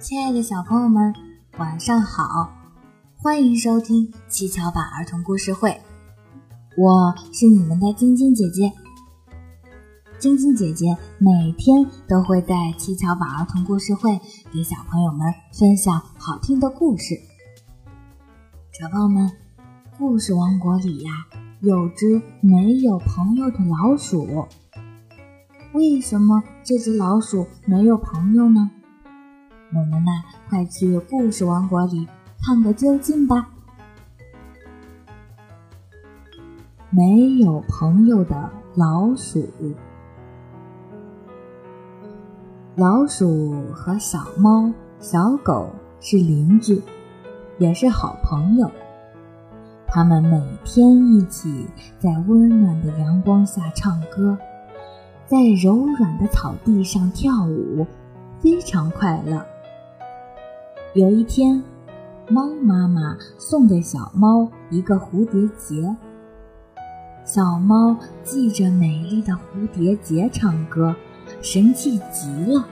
[0.00, 1.12] 亲爱的小朋友们，
[1.58, 2.52] 晚上好！
[3.16, 5.80] 欢迎收听七巧板儿童故事会，
[6.76, 8.72] 我是你们的晶晶姐姐。
[10.16, 14.20] 晶晶姐姐每天都会在七巧板儿童故事会
[14.52, 17.16] 给小朋友们分享好听的故事。
[18.70, 19.32] 小朋友们，
[19.98, 21.10] 故事王国里呀，
[21.60, 24.46] 有只没有朋友的老鼠。
[25.72, 28.70] 为什么这只老鼠没有朋友呢？
[29.74, 32.08] 我们呐，快去故事王国里
[32.42, 33.50] 看个究竟吧！
[36.88, 39.46] 没有朋友的老鼠。
[42.76, 45.68] 老鼠和小猫、小狗
[46.00, 46.80] 是邻居，
[47.58, 48.70] 也是好朋友。
[49.86, 51.66] 他们每天一起
[51.98, 54.38] 在温暖的阳光下唱歌，
[55.26, 57.86] 在柔软的草地上跳舞，
[58.40, 59.44] 非常快乐。
[60.98, 61.62] 有一天，
[62.28, 65.94] 猫妈妈送给小猫一个蝴蝶结。
[67.24, 70.92] 小猫系着美丽的蝴蝶结唱歌，
[71.40, 72.66] 神气极了。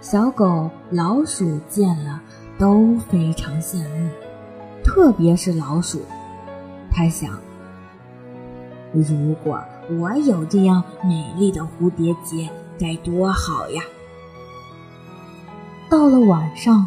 [0.00, 2.22] 小狗、老鼠见了
[2.56, 4.10] 都非常羡慕，
[4.84, 6.00] 特别是老鼠。
[6.88, 7.32] 它想：
[8.92, 9.60] 如果
[9.98, 13.82] 我有这样美丽的蝴蝶结，该多好呀！
[15.90, 16.86] 到了晚上。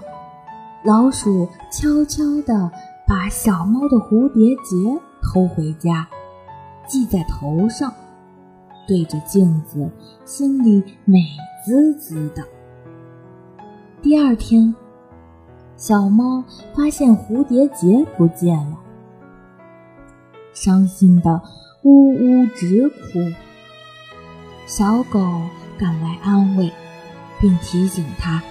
[0.84, 2.72] 老鼠悄悄地
[3.08, 6.08] 把小猫的蝴蝶结偷回家，
[6.88, 7.94] 系在头上，
[8.88, 9.92] 对着镜子，
[10.26, 11.20] 心里美
[11.64, 12.44] 滋滋的。
[14.02, 14.74] 第二天，
[15.78, 16.44] 小猫
[16.76, 18.78] 发现蝴蝶结不见了，
[20.52, 21.40] 伤心的
[21.84, 23.20] 呜呜直哭。
[24.66, 25.20] 小狗
[25.78, 26.72] 赶来安慰，
[27.40, 28.42] 并提醒它。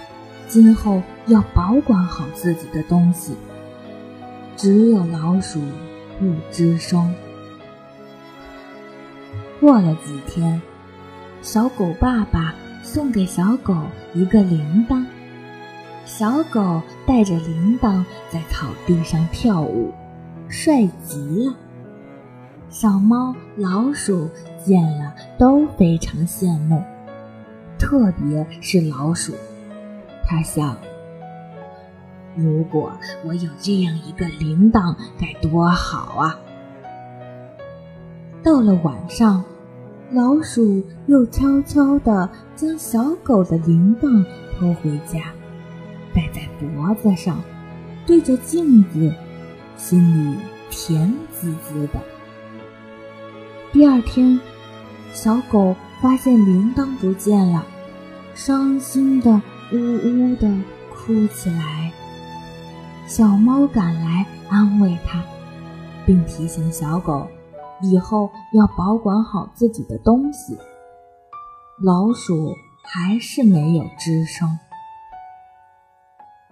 [0.47, 3.35] 今后要保管好自己的东西。
[4.57, 5.59] 只有老鼠
[6.19, 7.13] 不吱声。
[9.59, 10.61] 过了几天，
[11.41, 12.53] 小狗爸爸
[12.83, 13.75] 送给小狗
[14.13, 15.05] 一个铃铛，
[16.05, 19.91] 小狗带着铃铛在草地上跳舞，
[20.47, 21.55] 帅极了。
[22.69, 24.29] 小猫、老鼠
[24.63, 26.83] 见了都非常羡慕，
[27.77, 29.33] 特别是老鼠。
[30.23, 30.77] 它想
[32.35, 32.91] ：“如果
[33.25, 36.39] 我有这样一个铃铛，该多好啊！”
[38.43, 39.43] 到了晚上，
[40.11, 44.25] 老鼠又悄悄地将小狗的铃铛
[44.57, 45.19] 偷回家，
[46.13, 47.41] 戴在脖子上，
[48.05, 49.13] 对着镜子，
[49.77, 50.37] 心里
[50.69, 51.99] 甜滋滋的。
[53.71, 54.39] 第二天，
[55.13, 57.65] 小狗发现铃铛不见了，
[58.33, 59.41] 伤心的。
[59.73, 60.53] 呜呜地
[60.93, 61.80] 哭起来。
[63.07, 65.21] 小猫赶来安慰它，
[66.05, 67.27] 并提醒小狗
[67.81, 70.57] 以后要保管好自己的东西。
[71.83, 74.57] 老鼠还是没有吱声。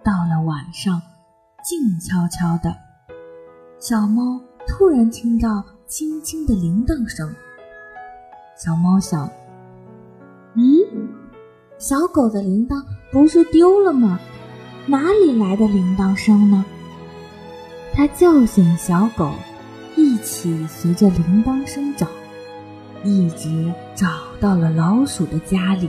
[0.04, 1.00] 到了晚上，
[1.64, 2.76] 静悄悄的，
[3.78, 7.34] 小猫突然听到轻轻的铃铛声。
[8.56, 9.30] 小猫想：
[10.56, 10.86] 咦？
[11.78, 14.18] 小狗的铃铛不是丢了吗？
[14.90, 16.64] 哪里来的铃铛声呢？
[17.94, 19.30] 它叫醒小狗，
[19.94, 22.08] 一起随着铃铛声找，
[23.04, 24.08] 一直找
[24.40, 25.88] 到了老鼠的家里。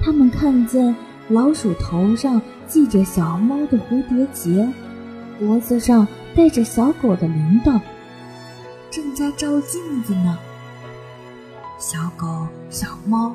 [0.00, 0.94] 他们看见
[1.26, 4.72] 老鼠头上系着小猫的蝴蝶结，
[5.40, 7.80] 脖子上戴着小狗的铃铛，
[8.88, 10.38] 正在照镜子呢。
[11.80, 13.34] 小狗，小猫。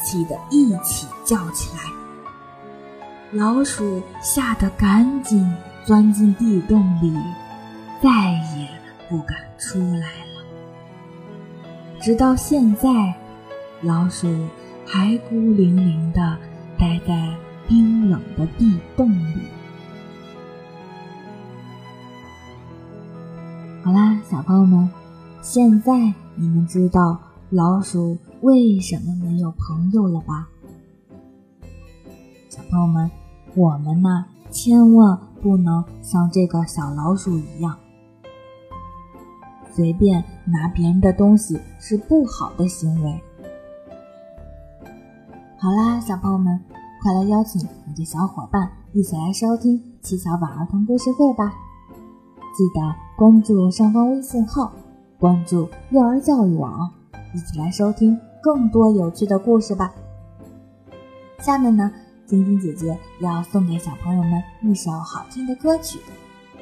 [0.00, 1.82] 气得一起叫起来，
[3.32, 5.46] 老鼠吓得赶紧
[5.84, 7.12] 钻进地洞里，
[8.02, 8.66] 再也
[9.06, 10.42] 不敢出来了。
[12.00, 12.88] 直到现在，
[13.82, 14.26] 老鼠
[14.86, 16.38] 还孤零零地
[16.78, 17.36] 待在
[17.68, 19.42] 冰冷的地洞里。
[23.84, 24.90] 好啦，小朋友们，
[25.42, 27.20] 现在你们知道
[27.50, 28.16] 老鼠。
[28.40, 30.48] 为什么没有朋友了吧？
[32.48, 33.10] 小朋友们，
[33.58, 37.76] 我们呢，千万不能像这个小老鼠一样，
[39.72, 43.20] 随便拿别人的东西是不好的行为。
[45.58, 46.60] 好啦，小朋友们，
[47.02, 51.52] 快来邀请你的小伙伴一起来收听七巧板儿童故事会吧！
[52.56, 54.70] 记得关注上方微信号，
[55.18, 56.88] 关注幼儿教育网，
[57.34, 58.16] 一起来收听。
[58.40, 59.92] 更多有趣的故事吧。
[61.40, 61.90] 下面呢，
[62.28, 65.98] 晶晶姐姐要送给小朋友们一首好听的歌曲，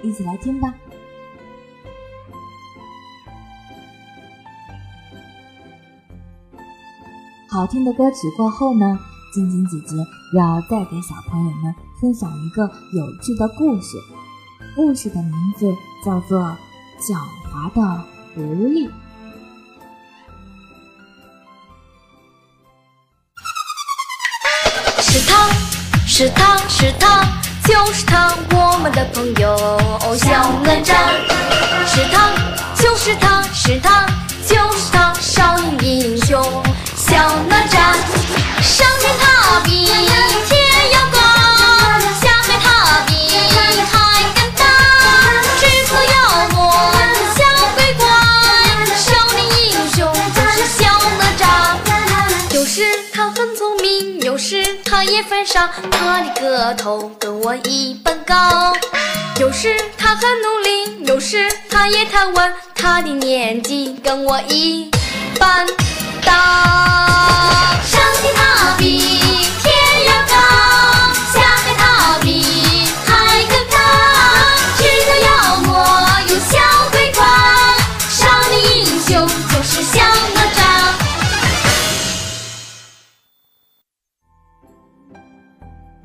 [0.00, 0.72] 一起来听吧。
[7.50, 8.96] 好听的歌曲过后呢，
[9.34, 9.96] 晶晶姐姐
[10.38, 12.62] 要再给小朋友们分享一个
[12.92, 13.96] 有趣的故事，
[14.76, 15.74] 故事的名字
[16.04, 16.38] 叫做
[17.00, 17.18] 《狡
[17.50, 18.04] 猾的
[18.36, 18.88] 狐狸》。
[26.18, 27.26] 是他，是他，
[27.62, 29.54] 就是他，我们的朋友
[30.16, 30.94] 小哪吒。
[31.86, 32.30] 是他，
[32.74, 34.05] 就是他，是他，
[55.26, 58.72] 分上，他的个头跟我一般高。
[59.40, 64.90] 有时他很努力，有时他也贪玩，他的年纪跟我一
[65.38, 65.66] 般
[66.24, 67.76] 大。
[67.84, 68.55] 上天他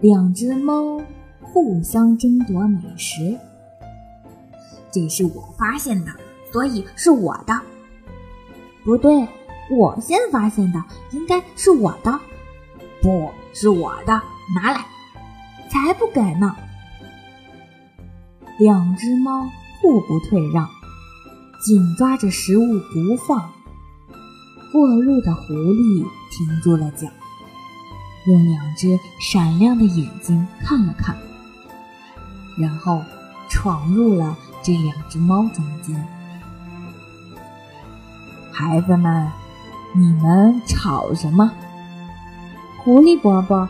[0.01, 0.99] 两只猫
[1.43, 3.37] 互相争夺美食。
[4.91, 6.11] 这是我发现的，
[6.51, 7.61] 所以是我的。
[8.83, 9.27] 不对，
[9.69, 12.19] 我先发现的，应该是我的。
[12.99, 14.19] 不是我的，
[14.55, 14.83] 拿来！
[15.69, 16.55] 才不给呢！
[18.57, 19.47] 两只猫
[19.79, 20.67] 互不退让，
[21.63, 23.51] 紧抓着食物不放。
[24.71, 27.07] 过路的狐狸停住了脚。
[28.25, 31.15] 用两只闪亮的眼睛看了看，
[32.57, 33.01] 然后
[33.49, 36.07] 闯入了这两只猫中间。
[38.51, 39.31] 孩子们，
[39.95, 41.51] 你们吵什么？
[42.83, 43.67] 狐狸伯伯，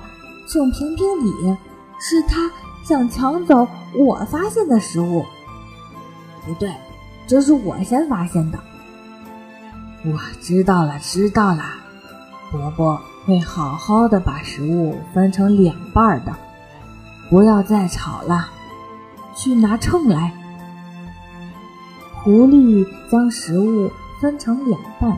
[0.47, 1.57] 请评评理，
[1.99, 2.51] 是他
[2.83, 5.25] 想抢走我发现的食物。
[6.45, 6.73] 不对，
[7.27, 8.59] 这是我先发现的。
[10.03, 11.63] 我知道了，知道了，
[12.51, 13.01] 伯伯。
[13.25, 16.35] 会好好的把食物分成两半的，
[17.29, 18.47] 不要再吵了，
[19.35, 20.33] 去拿秤来。
[22.23, 23.89] 狐狸将食物
[24.19, 25.17] 分成两半，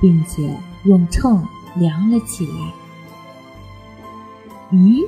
[0.00, 1.46] 并且用秤
[1.76, 2.72] 量了起来。
[4.72, 5.06] 咦，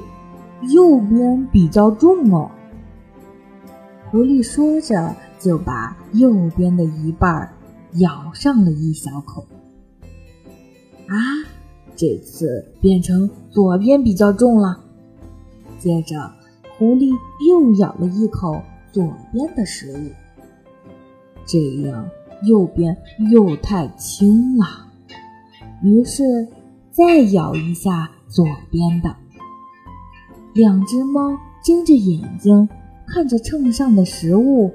[0.62, 2.50] 右边比较重哦。
[4.11, 7.53] 狐狸说着，就把右边的一半
[7.94, 9.47] 咬上了一小口。
[11.09, 11.17] 啊！
[12.02, 14.76] 这次变成左边比较重了。
[15.78, 16.32] 接着，
[16.76, 17.16] 狐狸
[17.49, 18.60] 又咬了一口
[18.90, 20.10] 左边的食物，
[21.46, 22.04] 这样
[22.43, 22.96] 右边
[23.31, 24.66] 又太轻了。
[25.81, 26.49] 于是，
[26.90, 29.14] 再咬一下左边的。
[30.54, 32.69] 两只猫睁着眼睛
[33.06, 34.72] 看着秤上的食物，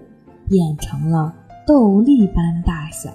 [0.48, 1.36] 变成了
[1.68, 3.12] 豆粒般大小。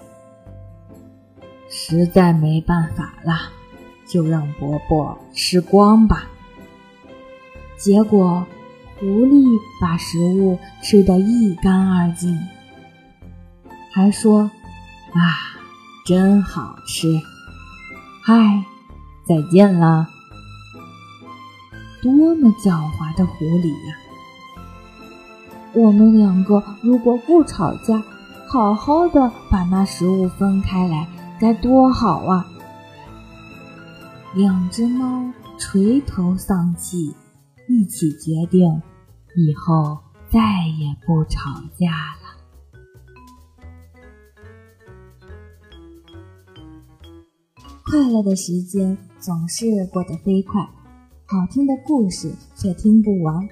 [1.70, 3.61] 实在没办法了。
[4.12, 6.24] 就让伯伯吃光吧。
[7.78, 8.46] 结果，
[9.00, 9.42] 狐狸
[9.80, 12.38] 把食物吃得一干二净，
[13.94, 14.50] 还说
[15.14, 15.20] ：“啊，
[16.04, 17.08] 真好吃！”
[18.22, 18.62] 嗨，
[19.26, 20.06] 再见了。
[22.02, 23.96] 多么狡猾的狐狸呀！
[25.72, 28.02] 我们两个如果不吵架，
[28.46, 31.08] 好好的把那食物分开来，
[31.40, 32.46] 该多好啊！
[34.34, 37.14] 两只猫垂头丧气，
[37.68, 38.80] 一起决定
[39.36, 39.98] 以后
[40.30, 42.22] 再也不吵架了。
[47.84, 50.62] 快乐的时间总是过得飞快，
[51.26, 53.46] 好听的故事却听不完。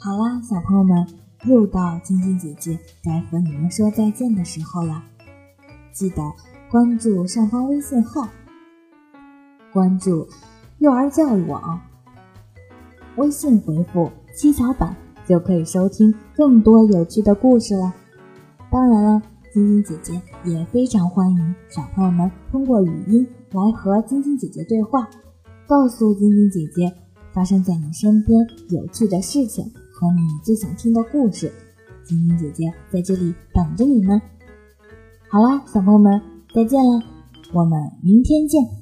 [0.00, 1.06] 好啦，小朋友们，
[1.44, 5.04] 又到晶晶姐姐该和你们说再见的时候了。
[5.92, 6.32] 记得
[6.68, 8.28] 关注上方微信号。
[9.72, 10.26] 关注
[10.78, 11.80] 幼儿教育网，
[13.16, 14.96] 微信回复“七巧板”
[15.26, 17.94] 就可以收听更多有趣的故事了。
[18.70, 19.22] 当然了，
[19.52, 25.08] 晶晶姐姐也非常欢迎小朋友们通过语音来和晶晶姐姐对话，
[25.66, 26.92] 告诉晶晶姐姐
[27.32, 31.52] 发生在你身边有趣的事情和你最想听的故事。
[32.04, 34.20] 晶晶姐姐在这里等着你们。
[35.28, 36.20] 好啦，小朋友们，
[36.52, 37.02] 再见了，
[37.52, 38.79] 我们明天见。